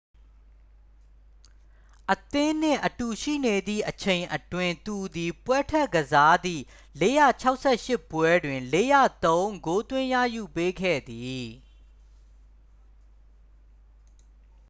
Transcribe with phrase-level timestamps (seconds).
[2.13, 6.63] အသင်းနှင့်အတူရှိနေသည့်အချိန်အတွင်း သူသည် ပွဲထွက်ကစားသည့်
[7.35, 8.61] 468 ပွဲတွင်
[9.13, 11.47] 403 ဂိုးသွင်းရယူပေးခဲ့သည်